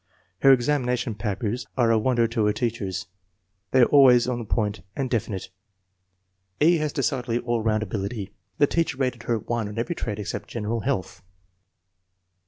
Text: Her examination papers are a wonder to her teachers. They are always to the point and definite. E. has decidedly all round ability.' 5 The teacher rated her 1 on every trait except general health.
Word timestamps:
Her 0.39 0.51
examination 0.51 1.13
papers 1.13 1.67
are 1.77 1.91
a 1.91 1.99
wonder 1.99 2.27
to 2.27 2.45
her 2.47 2.53
teachers. 2.53 3.05
They 3.69 3.81
are 3.81 3.85
always 3.85 4.23
to 4.25 4.35
the 4.35 4.45
point 4.45 4.81
and 4.95 5.11
definite. 5.11 5.49
E. 6.59 6.77
has 6.77 6.91
decidedly 6.91 7.37
all 7.37 7.61
round 7.61 7.83
ability.' 7.83 8.25
5 8.25 8.33
The 8.57 8.65
teacher 8.65 8.97
rated 8.97 9.23
her 9.29 9.37
1 9.37 9.67
on 9.67 9.77
every 9.77 9.93
trait 9.93 10.17
except 10.17 10.49
general 10.49 10.79
health. 10.79 11.21